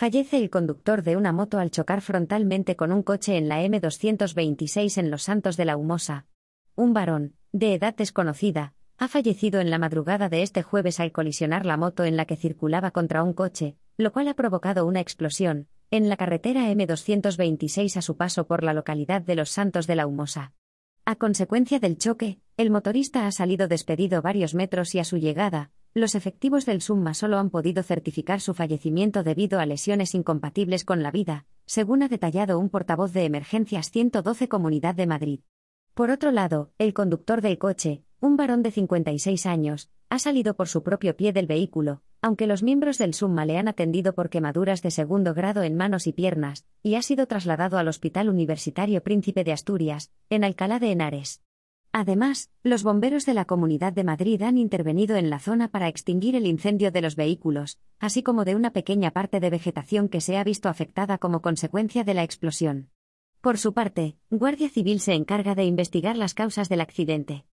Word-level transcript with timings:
Fallece 0.00 0.38
el 0.38 0.48
conductor 0.48 1.02
de 1.02 1.18
una 1.18 1.30
moto 1.30 1.58
al 1.58 1.70
chocar 1.70 2.00
frontalmente 2.00 2.74
con 2.74 2.90
un 2.90 3.02
coche 3.02 3.36
en 3.36 3.50
la 3.50 3.62
M226 3.62 4.96
en 4.96 5.10
Los 5.10 5.24
Santos 5.24 5.58
de 5.58 5.66
la 5.66 5.76
Humosa. 5.76 6.24
Un 6.74 6.94
varón, 6.94 7.34
de 7.52 7.74
edad 7.74 7.94
desconocida, 7.94 8.72
ha 8.96 9.08
fallecido 9.08 9.60
en 9.60 9.68
la 9.68 9.76
madrugada 9.76 10.30
de 10.30 10.40
este 10.40 10.62
jueves 10.62 11.00
al 11.00 11.12
colisionar 11.12 11.66
la 11.66 11.76
moto 11.76 12.04
en 12.04 12.16
la 12.16 12.24
que 12.24 12.36
circulaba 12.36 12.92
contra 12.92 13.22
un 13.22 13.34
coche, 13.34 13.76
lo 13.98 14.10
cual 14.10 14.28
ha 14.28 14.34
provocado 14.34 14.86
una 14.86 15.00
explosión, 15.00 15.68
en 15.90 16.08
la 16.08 16.16
carretera 16.16 16.72
M226 16.72 17.98
a 17.98 18.00
su 18.00 18.16
paso 18.16 18.46
por 18.46 18.64
la 18.64 18.72
localidad 18.72 19.20
de 19.20 19.34
Los 19.34 19.50
Santos 19.50 19.86
de 19.86 19.96
la 19.96 20.06
Humosa. 20.06 20.54
A 21.04 21.16
consecuencia 21.16 21.78
del 21.78 21.98
choque, 21.98 22.40
el 22.56 22.70
motorista 22.70 23.26
ha 23.26 23.32
salido 23.32 23.68
despedido 23.68 24.22
varios 24.22 24.54
metros 24.54 24.94
y 24.94 24.98
a 24.98 25.04
su 25.04 25.18
llegada, 25.18 25.72
los 25.92 26.14
efectivos 26.14 26.66
del 26.66 26.82
SUMMA 26.82 27.14
solo 27.14 27.38
han 27.38 27.50
podido 27.50 27.82
certificar 27.82 28.40
su 28.40 28.54
fallecimiento 28.54 29.24
debido 29.24 29.58
a 29.58 29.66
lesiones 29.66 30.14
incompatibles 30.14 30.84
con 30.84 31.02
la 31.02 31.10
vida, 31.10 31.46
según 31.66 32.02
ha 32.02 32.08
detallado 32.08 32.58
un 32.58 32.68
portavoz 32.68 33.12
de 33.12 33.24
Emergencias 33.24 33.90
112 33.90 34.48
Comunidad 34.48 34.94
de 34.94 35.06
Madrid. 35.06 35.40
Por 35.94 36.10
otro 36.10 36.30
lado, 36.30 36.70
el 36.78 36.94
conductor 36.94 37.40
del 37.40 37.58
coche, 37.58 38.04
un 38.20 38.36
varón 38.36 38.62
de 38.62 38.70
56 38.70 39.46
años, 39.46 39.90
ha 40.10 40.18
salido 40.18 40.54
por 40.54 40.68
su 40.68 40.82
propio 40.82 41.16
pie 41.16 41.32
del 41.32 41.46
vehículo, 41.46 42.02
aunque 42.22 42.46
los 42.46 42.62
miembros 42.62 42.98
del 42.98 43.14
SUMMA 43.14 43.44
le 43.44 43.58
han 43.58 43.66
atendido 43.66 44.14
por 44.14 44.30
quemaduras 44.30 44.82
de 44.82 44.90
segundo 44.90 45.34
grado 45.34 45.62
en 45.62 45.76
manos 45.76 46.06
y 46.06 46.12
piernas, 46.12 46.66
y 46.82 46.94
ha 46.94 47.02
sido 47.02 47.26
trasladado 47.26 47.78
al 47.78 47.88
Hospital 47.88 48.28
Universitario 48.28 49.02
Príncipe 49.02 49.42
de 49.42 49.52
Asturias, 49.52 50.12
en 50.28 50.44
Alcalá 50.44 50.78
de 50.78 50.92
Henares. 50.92 51.42
Además, 51.92 52.50
los 52.62 52.84
bomberos 52.84 53.26
de 53.26 53.34
la 53.34 53.44
Comunidad 53.44 53.92
de 53.92 54.04
Madrid 54.04 54.40
han 54.42 54.58
intervenido 54.58 55.16
en 55.16 55.28
la 55.28 55.40
zona 55.40 55.68
para 55.68 55.88
extinguir 55.88 56.36
el 56.36 56.46
incendio 56.46 56.92
de 56.92 57.02
los 57.02 57.16
vehículos, 57.16 57.78
así 57.98 58.22
como 58.22 58.44
de 58.44 58.54
una 58.54 58.72
pequeña 58.72 59.10
parte 59.10 59.40
de 59.40 59.50
vegetación 59.50 60.08
que 60.08 60.20
se 60.20 60.38
ha 60.38 60.44
visto 60.44 60.68
afectada 60.68 61.18
como 61.18 61.42
consecuencia 61.42 62.04
de 62.04 62.14
la 62.14 62.22
explosión. 62.22 62.90
Por 63.40 63.58
su 63.58 63.72
parte, 63.72 64.16
Guardia 64.30 64.68
Civil 64.68 65.00
se 65.00 65.14
encarga 65.14 65.54
de 65.54 65.64
investigar 65.64 66.16
las 66.16 66.34
causas 66.34 66.68
del 66.68 66.80
accidente. 66.80 67.44